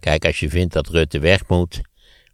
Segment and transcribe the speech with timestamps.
[0.00, 1.80] Kijk, als je vindt dat Rutte weg moet,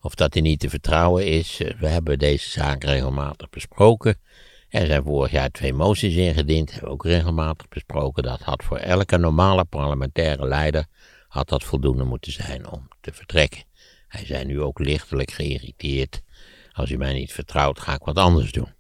[0.01, 4.17] of dat hij niet te vertrouwen is, eh, we hebben deze zaak regelmatig besproken.
[4.69, 8.23] Er zijn vorig jaar twee moties ingediend, hebben we ook regelmatig besproken.
[8.23, 10.87] Dat had voor elke normale parlementaire leider
[11.29, 13.65] had dat voldoende moeten zijn om te vertrekken.
[14.09, 16.23] Hij zei nu ook lichtelijk geïrriteerd.
[16.73, 18.73] Als u mij niet vertrouwt, ga ik wat anders doen.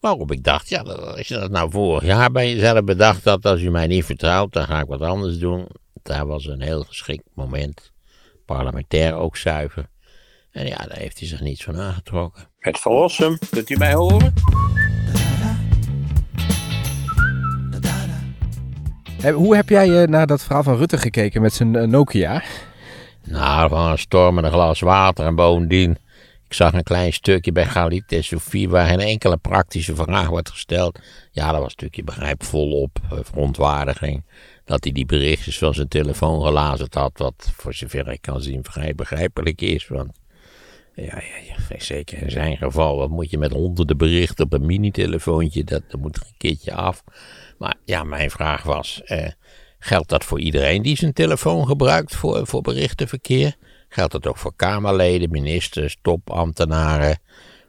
[0.00, 3.60] Waarop ik dacht, ja, als je dat nou vorig jaar bij jezelf bedacht had, als
[3.60, 5.66] u mij niet vertrouwt, dan ga ik wat anders doen.
[6.02, 7.94] Daar was een heel geschikt moment.
[8.46, 9.88] Parlementair ook zuiver.
[10.50, 12.48] En ja, daar heeft hij zich niets van aangetrokken.
[12.58, 14.32] Het verlossen, kunt u mij horen?
[19.34, 22.42] Hoe heb jij uh, naar dat verhaal van Rutte gekeken met zijn uh, Nokia?
[23.24, 25.98] Nou, van een storm en een glas water en bovendien...
[26.48, 30.50] Ik zag een klein stukje bij Galit en Sofie waar geen enkele praktische vraag wordt
[30.50, 30.98] gesteld.
[31.30, 34.24] Ja, dat was een stukje begrijp volop uh, verontwaardiging.
[34.66, 38.64] Dat hij die berichtjes van zijn telefoon gelazerd had, wat voor zover ik kan zien
[38.64, 39.88] vrij begrijpelijk is.
[39.88, 40.10] Want
[40.94, 44.66] ja, ja, ja, zeker in zijn geval, wat moet je met honderden berichten op een
[44.66, 47.04] mini-telefoontje, dat, dat moet er een keertje af.
[47.58, 49.28] Maar ja, mijn vraag was, eh,
[49.78, 53.56] geldt dat voor iedereen die zijn telefoon gebruikt voor, voor berichtenverkeer?
[53.88, 57.18] Geldt dat ook voor Kamerleden, ministers, topambtenaren?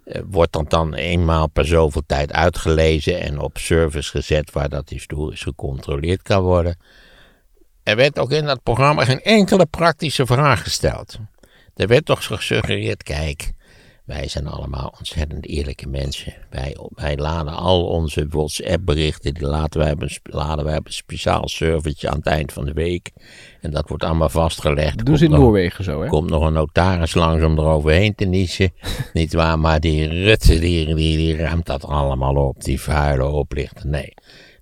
[0.08, 4.90] Eh, wordt dat dan eenmaal per zoveel tijd uitgelezen en op service gezet waar dat
[4.90, 6.78] historisch gecontroleerd kan worden?
[7.84, 11.18] Er werd ook in dat programma geen enkele praktische vraag gesteld.
[11.76, 13.52] Er werd toch gesuggereerd, kijk,
[14.08, 16.34] wij zijn allemaal ontzettend eerlijke mensen.
[16.50, 22.10] Wij, wij laden al onze WhatsApp-berichten, die laten wij, laden wij op een speciaal servertje
[22.10, 23.12] aan het eind van de week.
[23.62, 24.98] En dat wordt allemaal vastgelegd.
[24.98, 26.08] Dat doen ze in Noorwegen zo, hè?
[26.08, 28.72] komt nog een notaris langs om eroverheen te niezen.
[29.14, 32.64] Niet waar, maar die Rutte, die, die, die ruimt dat allemaal op.
[32.64, 33.88] Die vuile oplichter.
[33.88, 34.14] Nee.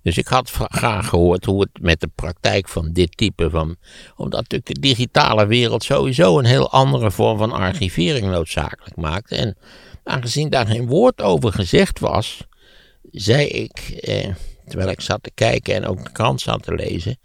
[0.06, 3.76] Dus ik had graag gehoord hoe het met de praktijk van dit type van.
[4.16, 9.30] Omdat natuurlijk de digitale wereld sowieso een heel andere vorm van archivering noodzakelijk maakt.
[9.30, 9.56] En
[10.04, 12.46] aangezien daar geen woord over gezegd was,
[13.10, 14.34] zei ik, eh,
[14.66, 17.18] terwijl ik zat te kijken en ook de krant zat te lezen.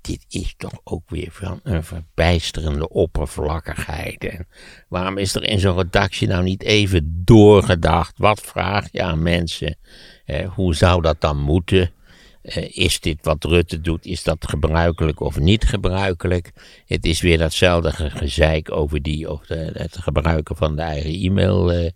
[0.00, 4.24] Dit is toch ook weer van een verbijsterende oppervlakkigheid.
[4.24, 4.46] En
[4.88, 8.18] waarom is er in zo'n redactie nou niet even doorgedacht?
[8.18, 9.76] Wat vraag je aan mensen?
[10.24, 11.96] Eh, hoe zou dat dan moeten?
[12.42, 16.52] Uh, is dit wat Rutte doet, is dat gebruikelijk of niet gebruikelijk?
[16.86, 21.90] Het is weer datzelfde gezeik over, die, de, het gebruiken van de eigen e-mail, uh,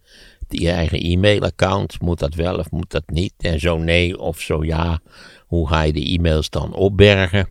[0.48, 2.00] die eigen e-mailaccount.
[2.00, 3.34] Moet dat wel of moet dat niet?
[3.38, 5.00] En zo nee of zo ja,
[5.46, 7.48] hoe ga je de e-mails dan opbergen?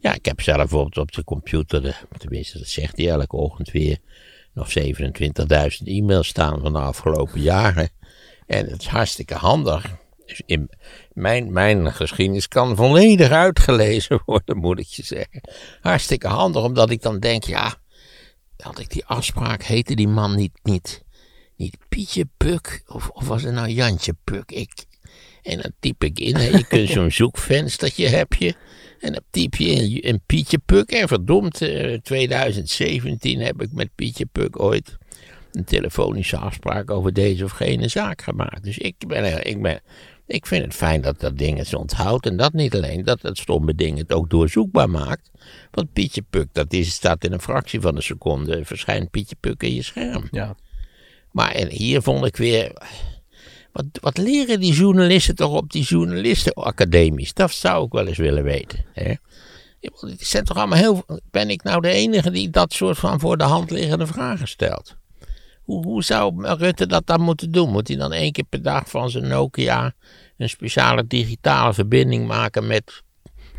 [0.00, 3.70] Ja, ik heb zelf bijvoorbeeld op de computer, de, tenminste dat zegt hij elke ochtend
[3.70, 3.98] weer,
[4.54, 4.86] nog 27.000
[5.84, 7.90] e-mails staan van de afgelopen jaren.
[8.46, 10.00] En het is hartstikke handig.
[10.26, 10.70] Dus in
[11.12, 15.40] mijn, mijn geschiedenis kan volledig uitgelezen worden, moet ik je zeggen.
[15.80, 17.74] Hartstikke handig, omdat ik dan denk, ja,
[18.56, 21.02] had ik die afspraak, heette die man niet, niet,
[21.56, 24.50] niet Pietje Puk, of, of was het nou Jantje Puk?
[24.50, 24.72] Ik,
[25.42, 28.54] en dan typ ik in, je kunt zo'n zoekvenstertje heb je,
[29.00, 31.54] en dan typ je in, in Pietje Puk, en verdomd,
[32.02, 34.98] 2017 eh, heb ik met Pietje Puk ooit
[35.52, 38.62] een telefonische afspraak over deze of gene zaak gemaakt.
[38.62, 39.80] Dus ik ben, ik ben
[40.32, 42.26] ik vind het fijn dat dat ding het onthoudt.
[42.26, 45.30] En dat niet alleen, dat het stomme ding het ook doorzoekbaar maakt.
[45.70, 49.62] Want Pietje Puk, dat is, staat in een fractie van een seconde, verschijnt Pietje Puk
[49.62, 50.28] in je scherm.
[50.30, 50.56] Ja.
[51.30, 52.72] Maar en hier vond ik weer.
[53.72, 57.34] Wat, wat leren die journalisten toch op die journalistenacademies?
[57.34, 58.84] Dat zou ik wel eens willen weten.
[58.92, 59.14] Hè?
[60.18, 61.04] zijn toch allemaal heel.
[61.30, 64.96] Ben ik nou de enige die dat soort van voor de hand liggende vragen stelt?
[65.64, 67.70] Hoe, hoe zou Rutte dat dan moeten doen?
[67.70, 69.92] Moet hij dan één keer per dag van zijn Nokia
[70.36, 73.02] een speciale digitale verbinding maken met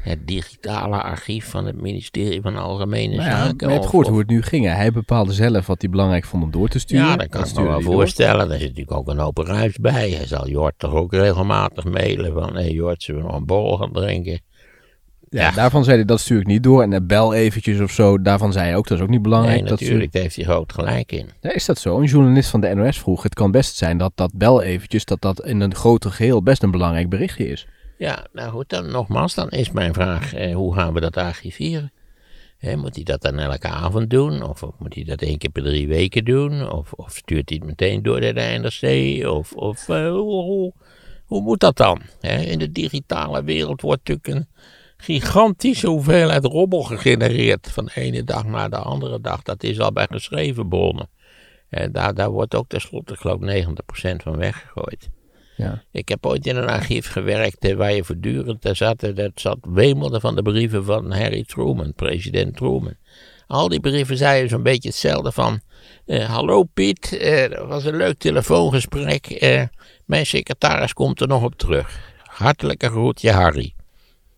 [0.04, 3.68] het digitale archief van het ministerie van Algemene nou ja, Zaken.
[3.68, 4.66] Je hebt gehoord hoe het nu ging.
[4.66, 7.06] Hij bepaalde zelf wat hij belangrijk vond om door te sturen.
[7.06, 8.52] Ja, dat kan ik me wel voorstellen.
[8.52, 10.10] Er zit natuurlijk ook een hoop ruis bij.
[10.10, 12.56] Hij zal Jort toch ook regelmatig mailen van...
[12.56, 14.42] hé hey Jort, zullen we nog een borrel gaan drinken?
[15.42, 16.82] Ja, daarvan zei hij dat stuur ik niet door.
[16.82, 19.62] En bel eventjes of zo, daarvan zei hij ook dat is ook niet belangrijk.
[19.62, 21.30] Nee, natuurlijk, daar heeft hij groot gelijk in.
[21.42, 22.00] Ja, is dat zo?
[22.00, 25.22] Een journalist van de NOS vroeg, het kan best zijn dat dat bel eventjes, dat
[25.22, 27.68] dat in een groter geheel best een belangrijk berichtje is.
[27.98, 31.92] Ja, nou goed, dan nogmaals, dan is mijn vraag, eh, hoe gaan we dat archiveren?
[32.76, 34.44] moet hij dat dan elke avond doen?
[34.44, 36.72] Of, of, moet hij dat één keer per drie weken doen?
[36.72, 39.28] Of, of stuurt hij het meteen door naar de NRC?
[39.28, 40.74] Of, of uh, hoe, hoe,
[41.26, 42.02] hoe, moet dat dan?
[42.22, 44.54] in de digitale wereld wordt natuurlijk een
[45.04, 49.42] gigantische hoeveelheid robbel gegenereerd van de ene dag naar de andere dag.
[49.42, 51.10] Dat is al bij geschreven bronnen.
[51.70, 55.10] En daar, daar wordt ook tenslotte, geloof ik, 90% van weggegooid.
[55.58, 55.84] Ja.
[55.92, 59.58] Ik heb ooit in een archief gewerkt eh, waar je voortdurend, daar zat, dat zat
[59.62, 62.96] wemelde van de brieven van Harry Truman, president Truman.
[63.48, 65.60] Al die brieven zeiden zo'n beetje hetzelfde van...
[66.06, 69.26] eh, hallo Piet, eh, dat was een leuk telefoongesprek.
[69.26, 69.64] eh,
[70.06, 72.00] mijn secretaris komt er nog op terug.
[72.24, 73.74] Hartelijke groetje Harry.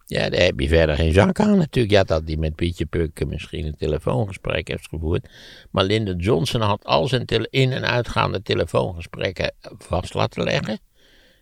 [0.08, 1.94] Ja, daar heb je verder geen zak aan natuurlijk.
[1.94, 5.30] Ja, dat hij met Pietje Puk misschien een telefoongesprek heeft gevoerd.
[5.72, 10.80] Maar Lyndon Johnson had al zijn in- en uitgaande telefoongesprekken vast laten leggen.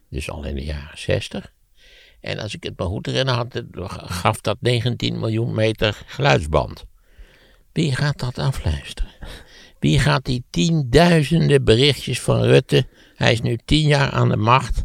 [0.09, 1.53] Dus al in de jaren 60.
[2.21, 3.61] En als ik het me goed herinner, had
[4.05, 6.85] gaf dat 19 miljoen meter geluidsband.
[7.71, 9.11] Wie gaat dat afluisteren?
[9.79, 12.87] Wie gaat die tienduizenden berichtjes van Rutte?
[13.15, 14.83] Hij is nu tien jaar aan de macht.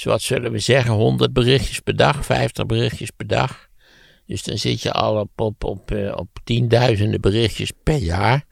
[0.00, 3.68] Zoals zullen we zeggen, 100 berichtjes per dag, 50 berichtjes per dag.
[4.26, 8.44] Dus dan zit je al op, op, op, eh, op tienduizenden berichtjes per jaar.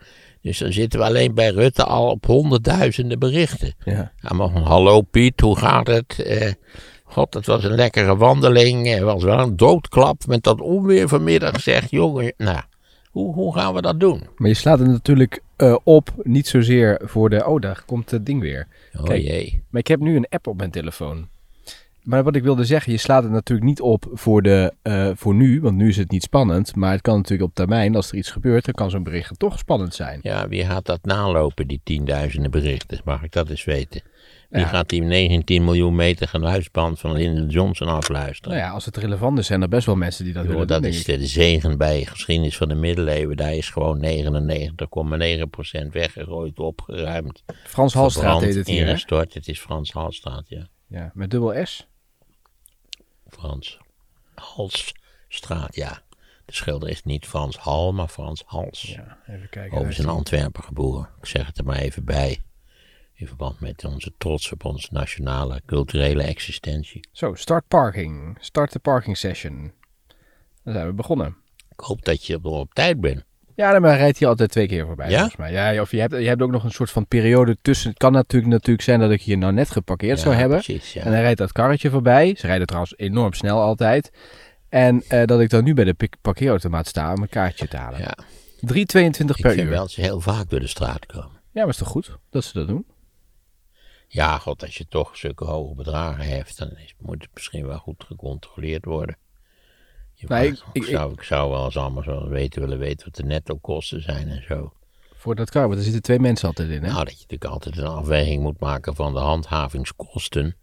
[0.42, 3.74] Dus dan zitten we alleen bij Rutte al op honderdduizenden berichten.
[3.84, 4.12] Ja.
[4.32, 6.22] Maar hallo Piet, hoe gaat het?
[6.22, 6.52] Eh,
[7.04, 8.88] God, het was een lekkere wandeling.
[8.88, 11.60] Het was wel een doodklap met dat onweer vanmiddag.
[11.60, 12.60] Zegt jongen, nou,
[13.10, 14.26] hoe, hoe gaan we dat doen?
[14.36, 17.46] Maar je slaat het natuurlijk eh, op, niet zozeer voor de...
[17.46, 18.68] Oh, daar komt het ding weer.
[18.98, 19.22] Oh Kijk.
[19.22, 19.62] jee.
[19.70, 21.28] Maar ik heb nu een app op mijn telefoon.
[22.02, 25.34] Maar wat ik wilde zeggen, je slaat het natuurlijk niet op voor, de, eh, voor
[25.34, 26.76] nu, want nu is het niet spannend.
[26.76, 29.58] Maar het kan natuurlijk op termijn, als er iets gebeurt, dan kan zo'n bericht toch
[29.58, 30.18] spannend zijn.
[30.22, 33.00] Ja, wie gaat dat nalopen, die tienduizenden berichten?
[33.04, 34.02] Mag ik dat eens weten?
[34.48, 34.66] Wie Ja.
[34.66, 38.56] gaat die 19 miljoen meter geluidsband van Lyndon Johnson afluisteren?
[38.56, 40.84] Nou ja, als het relevant is, zijn er best wel mensen die dat willen dat
[40.84, 43.36] is de zegen bij geschiedenis van de middeleeuwen.
[43.36, 47.42] Daar is gewoon 99,9% weggegooid, opgeruimd.
[47.64, 48.90] Frans Halstraat heet het hier, hè?
[48.90, 49.34] ingestort.
[49.34, 50.68] Het is Frans Halstraat, ja.
[50.88, 51.86] Ja, met dubbel S.
[53.26, 53.78] Frans
[54.34, 56.02] Halsstraat, ja.
[56.44, 58.82] De schilder is niet Frans Hal, maar Frans Hals.
[58.82, 59.72] Ja, even kijken.
[59.76, 61.08] Overigens een Antwerpen geboren.
[61.18, 62.42] Ik zeg het er maar even bij.
[63.14, 67.08] In verband met onze trots op onze nationale culturele existentie.
[67.12, 68.36] Zo, start parking.
[68.40, 69.72] Start de parking session.
[70.62, 71.36] Dan zijn we begonnen.
[71.70, 73.24] Ik hoop dat je er op tijd bent.
[73.58, 75.16] Ja, dan rijdt hij altijd twee keer voorbij, Ja?
[75.18, 75.52] volgens mij.
[75.52, 77.88] Ja, of je hebt, je hebt ook nog een soort van periode tussen.
[77.90, 80.60] Het kan natuurlijk, natuurlijk zijn dat ik hier nou net geparkeerd zou hebben.
[80.62, 81.02] Precies, ja.
[81.04, 82.34] En dan rijdt dat karretje voorbij.
[82.38, 84.10] Ze rijden trouwens enorm snel altijd.
[84.68, 88.00] En eh, dat ik dan nu bij de parkeerautomaat sta om een kaartje te halen.
[88.00, 88.16] ja.
[88.66, 89.68] 3,22 Ik per vind uur.
[89.68, 91.40] wel dat ze heel vaak door de straat komen.
[91.52, 92.86] Ja, maar is toch goed dat ze dat doen?
[94.08, 97.78] Ja, god, als je toch zulke hoge bedragen heeft, dan is, moet het misschien wel
[97.78, 99.16] goed gecontroleerd worden.
[100.26, 103.24] Mag- ik- ik, zou, ik zou wel eens allemaal zo weten willen weten wat de
[103.24, 104.72] netto kosten zijn en zo.
[105.14, 106.90] Voor dat kar, want er zitten twee mensen altijd in, hè?
[106.90, 110.56] Nou, dat je natuurlijk altijd een afweging moet maken van de handhavingskosten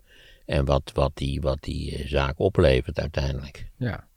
[0.46, 3.70] en wat, wat die, wat die eh, zaak oplevert uiteindelijk.
[3.78, 4.08] Ja.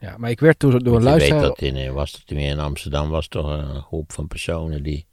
[0.00, 1.42] ja, maar ik werd door, door een je weet luisteraar...
[1.42, 5.06] dat in, eh, was het weer in Amsterdam was toch een groep van personen die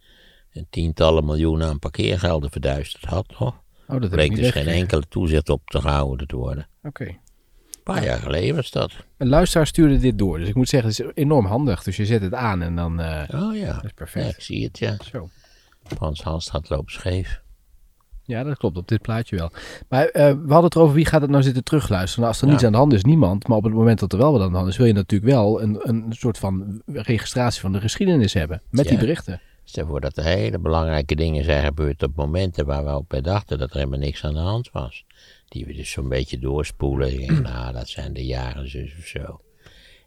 [0.54, 3.62] een tientallen miljoenen aan parkeergelden verduisterd had, toch?
[3.88, 6.68] Oh, dat bleek dus geen enkele toezicht op te gehouden te worden.
[6.84, 7.18] Oké.
[7.84, 8.92] Een paar jaar geleden was dat.
[9.18, 10.40] Een luisteraar stuurde dit door.
[10.40, 11.84] Dus ik moet zeggen, het is enorm handig.
[11.84, 13.00] Dus je zet het aan en dan...
[13.00, 13.66] eh Oh ja.
[13.74, 14.36] dat is ja, perfect.
[14.38, 14.96] ik zie het, ja.
[15.12, 15.30] Zo.
[15.84, 17.42] Frans Halstraat loopt scheef.
[18.24, 18.78] Ja, dat klopt.
[18.78, 19.52] Op dit plaatje wel.
[19.90, 22.20] Maar eh, we hadden het erover wie gaat het nou zitten terugluisteren.
[22.20, 22.52] Nou, als er Ja.
[22.54, 23.48] niets aan de hand is, niemand.
[23.48, 25.32] Maar op het moment dat er wel wat aan de hand is, wil je natuurlijk
[25.32, 28.62] wel een, een soort van registratie van de geschiedenis hebben.
[28.70, 29.00] Met die Ja.
[29.00, 29.42] berichten.
[29.64, 33.22] Stel voor dat er hele belangrijke dingen zijn gebeurd op momenten waar we ook bij
[33.22, 35.04] dachten dat er helemaal niks aan de hand was.
[35.48, 37.20] Die we dus zo'n beetje doorspoelen.
[37.42, 39.42] Nou, dat zijn de jaren zus of zo.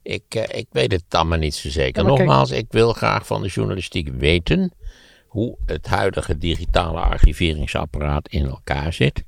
[0.02, 2.02] Ik, eh, ik weet het allemaal niet zo zeker.
[2.02, 4.72] Ja, maar kijk- Nogmaals, ik wil graag van de journalistiek weten
[5.26, 9.24] hoe het huidige digitale archiveringsapparaat in elkaar zit.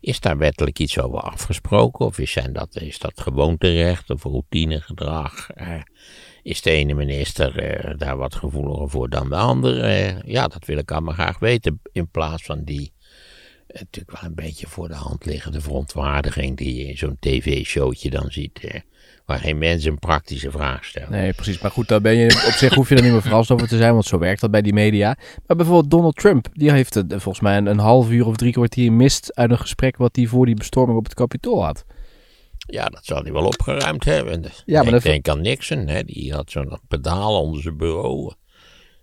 [0.00, 2.06] Is daar wettelijk iets over afgesproken?
[2.06, 5.50] Of is, zijn dat, is dat gewoonterecht of routinegedrag?
[5.50, 5.80] Eh,
[6.42, 9.80] is de ene minister eh, daar wat gevoeliger voor dan de andere?
[9.80, 11.80] Eh, ja, dat wil ik allemaal graag weten.
[11.92, 12.92] In plaats van die
[13.66, 18.10] eh, natuurlijk wel een beetje voor de hand liggende verontwaardiging die je in zo'n tv-showtje
[18.10, 18.82] dan ziet.
[19.26, 21.08] waar geen mens een praktische vraag stelt.
[21.08, 21.60] Nee, precies.
[21.60, 23.76] Maar goed, daar ben je, op zich hoef je er niet meer verrast over te
[23.76, 25.16] zijn, want zo werkt dat bij die media.
[25.46, 28.92] Maar bijvoorbeeld Donald Trump, die heeft volgens mij een, een half uur of drie kwartier
[28.92, 31.84] mist uit een gesprek wat hij voor die bestorming op het Capitool had.
[32.70, 34.44] Ja, dat zal hij wel opgeruimd hebben.
[34.64, 38.32] Ja, maar ik denk aan Nixon, hè, die had zo'n pedaal onder zijn bureau.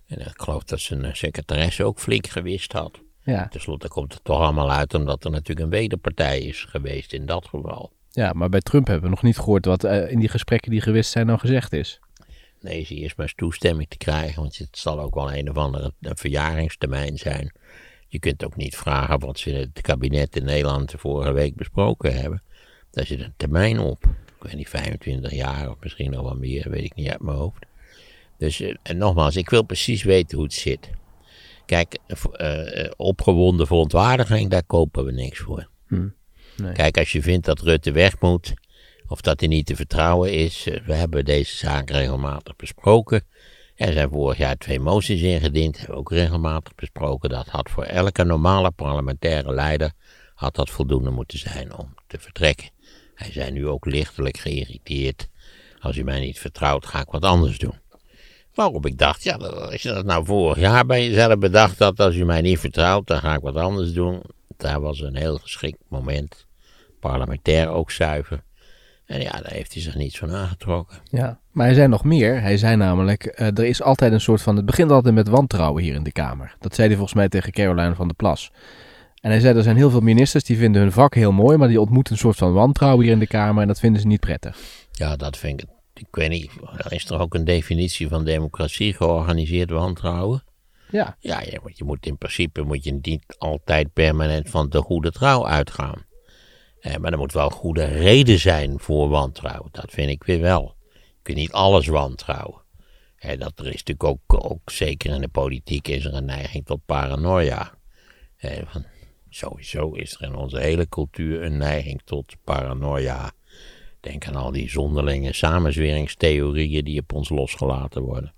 [0.06, 3.00] En ik geloof dat zijn eh, secretaresse ook flink gewist had.
[3.22, 7.12] Ja, Ten slotte komt het toch allemaal uit omdat er natuurlijk een wederpartij is geweest
[7.12, 7.92] in dat geval.
[8.10, 10.80] ja, maar bij Trump hebben we nog niet gehoord wat eh, in die gesprekken die
[10.80, 12.00] gewist zijn nou gezegd is.
[12.60, 15.56] Nee, ze eerst maar eens toestemming te krijgen, want het zal ook wel een of
[15.56, 17.52] andere een verjaringstermijn zijn.
[18.08, 22.20] Je kunt ook niet vragen wat ze in het kabinet in Nederland vorige week besproken
[22.20, 22.42] hebben.
[22.98, 24.04] Daar zit een termijn op.
[24.04, 27.36] Ik weet niet, 25 jaar of misschien nog wel meer, weet ik niet uit mijn
[27.36, 27.66] hoofd.
[28.38, 30.90] Dus eh, en nogmaals, ik wil precies weten hoe het zit.
[31.66, 31.98] Kijk,
[32.32, 35.68] eh, opgewonden verontwaardiging, daar kopen we niks voor.
[36.56, 36.72] Nee.
[36.72, 38.54] Kijk, als je vindt dat Rutte weg moet,
[39.06, 43.22] of dat hij niet te vertrouwen is, we hebben deze zaak regelmatig besproken.
[43.74, 47.28] Er zijn vorig jaar twee moties ingediend, hebben we ook regelmatig besproken.
[47.28, 49.92] Dat had voor elke normale parlementaire leider
[50.34, 52.70] had dat voldoende moeten zijn om te vertrekken.
[53.18, 55.28] Hij zei nu ook lichtelijk geïrriteerd.
[55.80, 57.78] Als u mij niet vertrouwt, ga ik wat anders doen.
[58.54, 62.14] Waarop ik dacht, ja, als je dat nou vorig jaar bij jezelf bedacht had, als
[62.14, 64.22] u mij niet vertrouwt, dan ga ik wat anders doen.
[64.56, 66.46] Daar was een heel geschikt moment.
[67.00, 68.42] Parlementair ook zuiver.
[69.06, 70.98] En ja, daar heeft hij zich niets van aangetrokken.
[71.04, 72.40] Ja, maar hij zei nog meer.
[72.40, 75.82] Hij zei namelijk, uh, er is altijd een soort van, het begint altijd met wantrouwen
[75.82, 76.56] hier in de Kamer.
[76.58, 78.50] Dat zei hij volgens mij tegen Caroline van der Plas.
[79.20, 81.68] En hij zei, er zijn heel veel ministers die vinden hun vak heel mooi, maar
[81.68, 84.20] die ontmoeten een soort van wantrouwen hier in de Kamer en dat vinden ze niet
[84.20, 84.58] prettig.
[84.92, 86.50] Ja, dat vind ik, ik weet niet,
[86.88, 90.42] is er ook een definitie van democratie, georganiseerd wantrouwen?
[90.90, 91.16] Ja.
[91.20, 95.46] Ja, je, je moet in principe moet je niet altijd permanent van de goede trouw
[95.46, 96.06] uitgaan.
[96.80, 99.68] Eh, maar er moet wel goede reden zijn voor wantrouwen.
[99.72, 100.76] Dat vind ik weer wel.
[100.92, 102.62] Je kunt niet alles wantrouwen.
[103.16, 106.66] Eh, dat er is natuurlijk ook, ook, zeker in de politiek, is er een neiging
[106.66, 107.74] tot paranoia.
[108.36, 108.84] Eh, van,
[109.30, 113.32] sowieso is er in onze hele cultuur een neiging tot paranoia.
[114.00, 118.32] Denk aan al die zonderlinge samenzweringstheorieën die op ons losgelaten worden.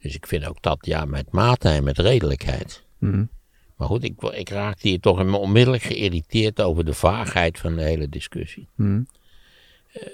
[0.00, 2.84] Dus ik vind ook dat ja, met mate en met redelijkheid.
[2.98, 3.28] Mm.
[3.76, 8.08] Maar goed, ik, ik raakte hier toch onmiddellijk geïrriteerd over de vaagheid van de hele
[8.08, 8.68] discussie.
[8.74, 9.06] Mm.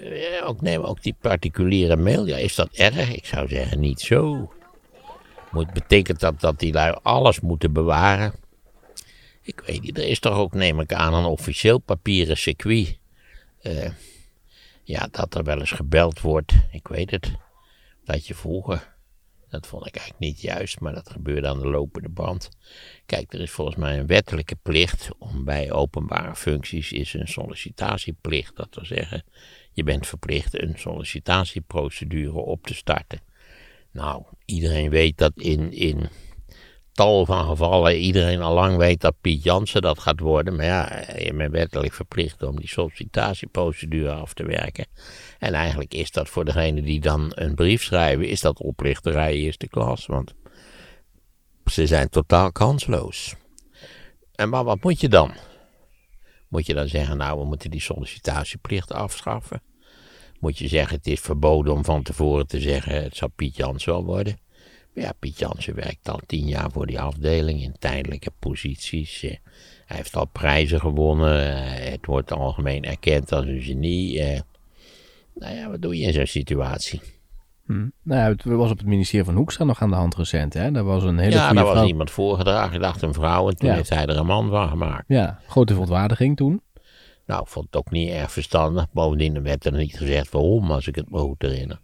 [0.03, 2.27] Uh, ook, neem ook die particuliere mail.
[2.27, 3.15] Ja, is dat erg?
[3.15, 4.53] Ik zou zeggen, niet zo.
[5.51, 8.35] Moet, betekent dat dat die lui alles moeten bewaren?
[9.45, 12.99] Ik weet niet, er is toch ook, neem ik aan, een officieel papieren circuit.
[13.63, 13.91] Uh,
[14.83, 16.53] ja, dat er wel eens gebeld wordt.
[16.71, 17.33] Ik weet het.
[18.05, 18.95] Dat je vroeger
[19.55, 22.49] dat vond ik eigenlijk niet juist, maar dat gebeurde aan de lopende band.
[23.07, 28.57] Kijk, er is volgens mij een wettelijke plicht om bij openbare functies is een sollicitatieplicht.
[28.57, 29.25] Dat wil zeggen,
[29.73, 33.21] je bent verplicht een sollicitatieprocedure op te starten.
[33.91, 36.09] Nou, iedereen weet dat in, in
[36.95, 40.57] tal van gevallen iedereen al lang weet dat Piet Jansen dat gaat worden.
[40.57, 44.87] Maar ja, je bent wettelijk verplicht om die sollicitatieprocedure af te werken.
[45.39, 49.69] En eigenlijk is dat voor degene die dan een brief schrijven, is dat oplichterij eerste
[49.69, 50.07] klas.
[50.07, 50.35] Want
[51.65, 53.35] ze zijn totaal kansloos.
[54.35, 55.33] En maar wat moet je dan?
[56.49, 59.63] Moet je dan zeggen, nou, we moeten die sollicitatieplicht afschaffen?
[60.41, 63.85] Moet je zeggen, het is verboden om van tevoren te zeggen, het zal Piet Jans
[63.85, 64.39] wel worden?
[64.95, 69.23] Ja, Piet Jansen werkt al tien jaar voor die afdeling in tijdelijke posities.
[69.23, 69.31] Eh,
[69.87, 71.57] hij heeft al prijzen gewonnen.
[71.57, 74.21] Eh, het wordt algemeen erkend als een genie.
[74.21, 74.41] Eh.
[75.35, 77.01] Nou ja, wat doe je in zo'n situatie?
[77.67, 77.89] Hm.
[78.03, 80.55] Nou ja, het was op het ministerie van Hoekstra nog aan de hand recent.
[80.55, 80.71] Hè?
[80.71, 82.75] Daar was een hele ja, daar was iemand voorgedragen.
[82.75, 83.75] Ik dacht een vrouw en toen Ja.
[83.75, 85.05] heeft hij er een man van gemaakt.
[85.09, 86.63] Ja, grote verontwaardiging toen.
[87.27, 88.87] Nou, ik vond het ook niet erg verstandig.
[88.93, 91.81] Bovendien werd er niet gezegd waarom, als ik het me goed herinner.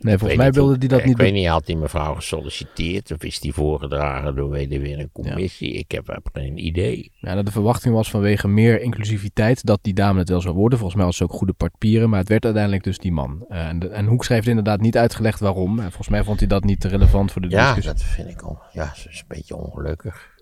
[0.00, 1.36] Nee, Ik volgens weet mij wilde die dat ik niet weet doen.
[1.36, 5.72] niet, had die mevrouw gesolliciteerd of is die voorgedragen door weet ik weer een commissie?
[5.72, 7.12] Ik heb, heb geen idee.
[7.14, 10.78] Ja, dat de verwachting was vanwege meer inclusiviteit dat die dame het wel zou worden.
[10.78, 13.44] Volgens mij was ze ook goede papieren, maar het werd uiteindelijk dus die man.
[13.48, 15.78] Eh, en, de, en Hoekstra heeft inderdaad niet uitgelegd waarom.
[15.78, 17.92] En volgens mij vond hij dat niet relevant voor de Ja, discussie.
[17.92, 18.58] dat vind ik al.
[18.72, 20.36] Ja, ze is een beetje ongelukkig.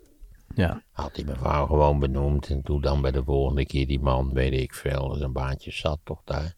[0.54, 0.82] Ja.
[0.92, 4.52] Had die mevrouw gewoon benoemd en doe dan bij de volgende keer die man, weet
[4.52, 6.54] ik veel, dat een baantje zat toch daar.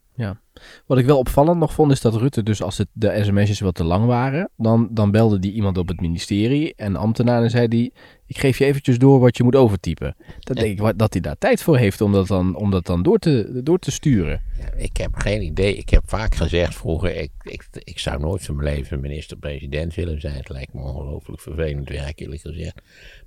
[0.87, 3.75] Wat ik wel opvallend nog vond, is dat Rutte dus als het, de sms'jes wat
[3.75, 7.50] te lang waren, dan, dan belde die iemand op het ministerie en de ambtenaar en
[7.50, 7.92] zei die,
[8.26, 10.16] ik geef je eventjes door wat je moet overtypen.
[10.38, 10.62] Dan Ja.
[10.62, 13.18] denk ik dat hij daar tijd voor heeft om dat dan, om dat dan door,
[13.18, 14.42] te, door te sturen.
[14.58, 15.76] Ja, ik heb geen idee.
[15.76, 20.20] Ik heb vaak gezegd vroeger, ik, ik, ik zou nooit van mijn leven minister-president willen
[20.20, 20.34] zijn.
[20.34, 22.80] Het lijkt me ongelooflijk vervelend werk, eerlijk gezegd.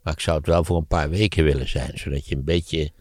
[0.04, 2.92] Maar ik zou het wel voor een paar weken willen zijn, zodat je een beetje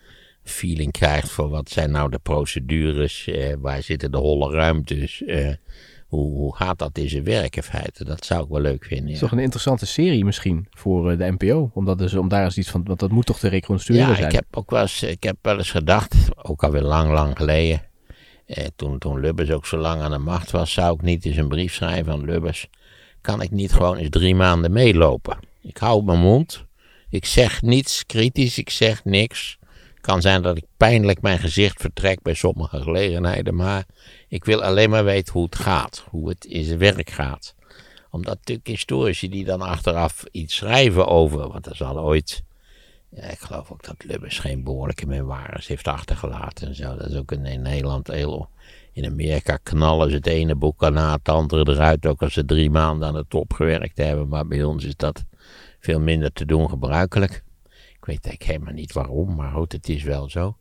[0.43, 5.49] feeling krijgt voor wat zijn nou de procedures, eh, waar zitten de holle ruimtes, eh,
[6.07, 8.05] hoe, hoe gaat dat in zijn werk in feite.
[8.05, 9.05] Dat zou ik wel leuk vinden.
[9.07, 9.27] Het is Ja.
[9.29, 12.59] toch een interessante serie misschien voor eh, de NPO, om, dat dus, om daar eens
[12.59, 14.29] iets van, want dat moet toch te reconstrueren Ja, zijn.
[14.29, 17.83] ik heb ook wel eens, ik heb wel eens gedacht, ook alweer lang, lang geleden.
[18.47, 21.37] Eh, toen, toen Lubbers ook zo lang aan de macht was, zou ik niet eens
[21.37, 22.69] een brief schrijven aan Lubbers.
[23.21, 25.39] Kan ik niet gewoon eens drie maanden meelopen?
[25.63, 26.65] Ik hou mijn mond.
[27.11, 29.59] Ik zeg niets kritisch, ik zeg niks.
[30.01, 33.85] Kan zijn dat ik pijnlijk mijn gezicht vertrek bij sommige gelegenheden, maar
[34.29, 37.55] ik wil alleen maar weten hoe het gaat, hoe het in zijn werk gaat.
[38.11, 42.43] Omdat natuurlijk historici die dan achteraf iets schrijven over, want er zal ooit
[43.11, 46.97] ik geloof ook dat Lubbers geen behoorlijke memoires heeft achtergelaten en zo.
[46.97, 48.49] Dat is ook in, in Nederland heel...
[48.93, 52.71] In Amerika knallen ze het ene boek na het andere eruit, ook als ze drie
[52.71, 54.29] maanden aan de top gewerkt hebben.
[54.29, 55.25] Maar bij ons is dat
[55.81, 57.43] veel minder te doen gebruikelijk.
[58.01, 60.57] Ik weet eigenlijk helemaal niet waarom, maar goed, het is wel zo.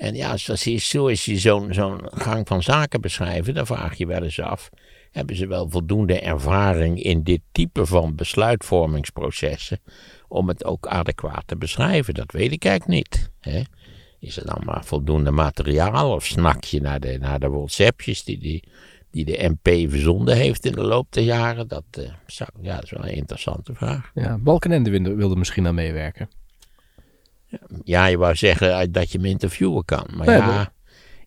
[0.00, 4.22] En ja, als als historici zo'n zo'n gang van zaken beschrijven, dan vraag je wel
[4.22, 4.70] eens af.
[5.10, 9.80] hebben ze wel voldoende ervaring in dit type van besluitvormingsprocessen
[10.28, 12.14] om het ook adequaat te beschrijven?
[12.14, 13.30] Dat weet ik eigenlijk niet.
[13.40, 13.62] Hè?
[14.20, 18.38] Is er dan maar voldoende materiaal of snak je naar de, naar de WhatsAppjes die,
[18.38, 18.64] die,
[19.10, 21.68] die de MP verzonden heeft in de loop der jaren?
[21.68, 24.10] Dat, uh, zou, ja, dat is wel een interessante vraag.
[24.14, 26.28] Ja, Balkenende wilde, wilde misschien aan meewerken.
[27.84, 30.06] Ja, je wou zeggen dat je hem interviewen kan.
[30.14, 30.72] Maar nee, ja,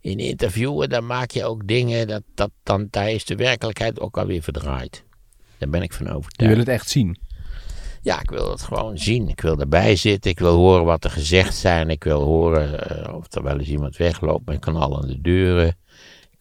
[0.01, 4.17] in interviewen dan maak je ook dingen, dat, dat, dan, daar is de werkelijkheid ook
[4.17, 5.03] alweer verdraaid.
[5.57, 6.39] Daar ben ik van overtuigd.
[6.41, 7.17] Je wil het echt zien?
[8.01, 9.27] Ja, ik wil het gewoon zien.
[9.27, 10.31] Ik wil erbij zitten.
[10.31, 11.89] Ik wil horen wat er gezegd zijn.
[11.89, 15.77] Ik wil horen uh, of er wel eens iemand wegloopt met knallende deuren.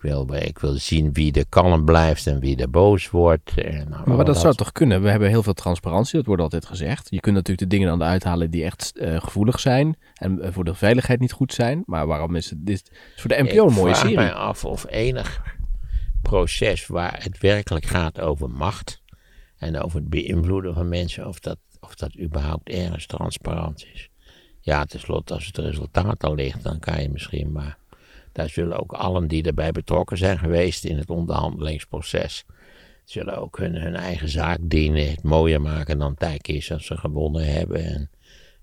[0.02, 3.52] Ik wil, ik wil zien wie er kalm blijft en wie er boos wordt.
[3.54, 5.02] En, nou, maar, dat, zou toch kunnen?
[5.02, 7.06] We hebben heel veel transparantie, dat wordt altijd gezegd.
[7.10, 10.64] Je kunt natuurlijk de dingen dan uithalen die echt uh, gevoelig zijn en uh, voor
[10.64, 11.82] de veiligheid niet goed zijn.
[11.86, 14.10] Maar waarom is het dit is voor de NPO een mooie serie?
[14.10, 15.42] Ik vraag mij af of enig
[16.22, 19.02] proces waar het werkelijk gaat over macht
[19.56, 24.08] en over het beïnvloeden van mensen, of dat, of dat überhaupt ergens transparant is.
[24.60, 27.80] Ja, tenslotte, als het resultaat al ligt, dan kan je misschien, maar
[28.32, 32.44] daar zullen ook allen die erbij betrokken zijn geweest in het onderhandelingsproces,
[33.04, 36.96] zullen ook hun, hun eigen zaak dienen, het mooier maken dan het is als ze
[36.96, 37.84] gewonnen hebben.
[37.84, 38.10] En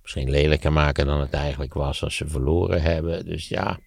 [0.01, 3.25] misschien lelijker maken dan het eigenlijk was als ze verloren hebben.
[3.25, 3.79] Dus ja,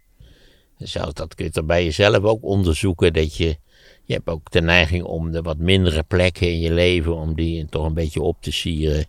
[0.79, 3.57] zelfs dat kun je er bij jezelf ook onderzoeken, dat je
[4.05, 7.67] je hebt ook de neiging om de wat mindere plekken in je leven, om die
[7.67, 9.05] toch een beetje op te sieren.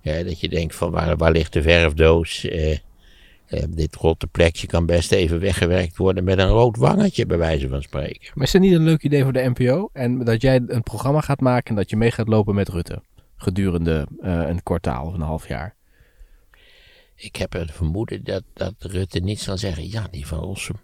[0.00, 2.44] Ja, dat je denkt van waar, waar ligt de verfdoos?
[2.44, 2.78] Eh,
[3.68, 7.82] dit rotte plekje kan best even weggewerkt worden met een rood wangetje, bij wijze van
[7.82, 8.30] spreken.
[8.34, 9.90] Maar is dat niet een leuk idee voor de NPO?
[9.92, 13.02] En dat jij een programma gaat maken en dat je mee gaat lopen met Rutte
[13.36, 15.74] gedurende uh, een kwartaal of een half jaar?
[17.16, 20.76] Ik heb het vermoeden dat, dat Rutte niet zal zeggen: ja, die van Rossum.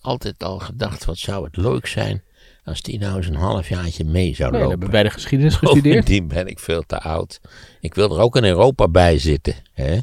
[0.00, 2.22] Altijd al gedacht, wat zou het leuk zijn
[2.64, 4.64] als die nou eens een halfjaartje mee zou lopen.
[4.64, 6.06] We hebben bij de geschiedenis gestudeerd.
[6.12, 7.40] die ben ik veel te oud.
[7.80, 9.54] Ik wil er ook in Europa bij zitten.
[9.72, 9.98] Hè?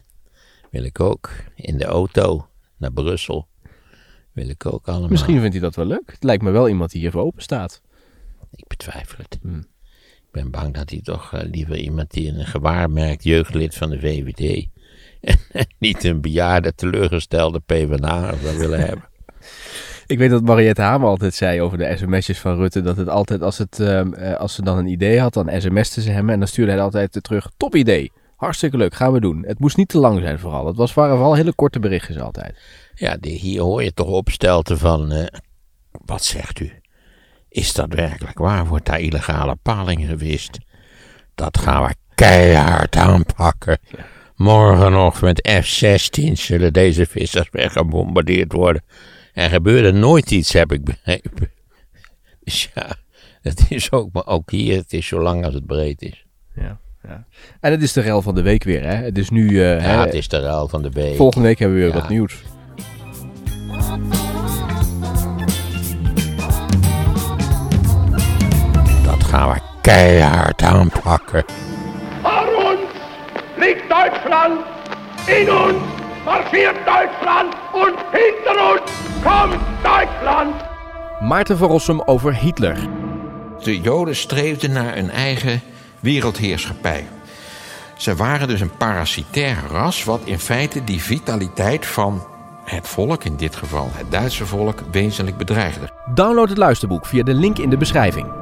[0.69, 1.29] Wil ik ook.
[1.55, 3.47] In de auto naar Brussel.
[4.31, 5.09] Wil ik ook allemaal.
[5.09, 6.11] Misschien vindt hij dat wel leuk.
[6.11, 7.81] Het lijkt me wel iemand die even open staat.
[8.51, 9.39] Ik betwijfel het.
[9.41, 9.65] Hmm.
[10.15, 13.99] Ik ben bang dat hij toch uh, liever iemand die een gewaarmerkt jeugdlid van de
[13.99, 14.67] VVD.
[15.21, 15.37] en
[15.79, 19.09] niet een bejaarde teleurgestelde PvdA zou willen hebben.
[20.07, 22.81] Ik weet dat Mariette Hamer altijd zei over de sms'jes van Rutte.
[22.81, 26.01] Dat het altijd, als, het, ehm, eh, als ze dan een idee had, dan sms'te
[26.01, 26.29] ze hem.
[26.29, 28.11] En dan stuurde hij altijd terug, top idee.
[28.39, 29.43] Hartstikke leuk, gaan we doen.
[29.47, 30.65] Het moest niet te lang zijn vooral.
[30.65, 32.57] Het was, waren vooral hele korte berichtjes altijd.
[32.93, 35.25] Ja, die, hier hoor je toch opstelten van, uh,
[35.91, 36.71] wat zegt u?
[37.49, 38.67] Is dat werkelijk waar?
[38.67, 40.57] Wordt daar illegale paling gewist?
[41.35, 43.77] Dat gaan we keihard aanpakken.
[44.35, 48.83] Morgen nog met F-16 zullen deze vissers weer gebombardeerd worden.
[49.33, 51.51] Er gebeurde nooit iets, heb ik begrepen.
[52.43, 52.95] Dus ja,
[53.41, 56.25] het is ook, maar ook hier, het is zo lang als het breed is.
[56.55, 57.23] Ja, ja.
[57.59, 58.95] En het is de rel van de week weer, hè?
[58.95, 59.49] Het is nu...
[59.49, 61.15] Uh, ja, hè, het is de rel van de week.
[61.15, 62.43] Volgende week hebben we weer wat nieuws.
[69.03, 71.43] Dat gaan we keihard aanpakken.
[72.21, 72.79] Voor ons
[73.57, 74.59] ligt Duitsland
[75.25, 75.77] in ons
[76.25, 78.91] marschiert Duitsland en hinter ons
[79.23, 80.55] komt Duitsland.
[81.19, 82.77] Maarten van Rossum over Hitler.
[83.63, 85.61] De Joden streefden naar een eigen
[85.99, 87.07] wereldheerschappij.
[87.97, 92.23] Ze waren dus een parasitair ras, wat in feite die vitaliteit van
[92.63, 95.89] het volk, in dit geval het Duitse volk, wezenlijk bedreigde.
[96.13, 98.38] Download het luisterboek via de link in de beschrijving.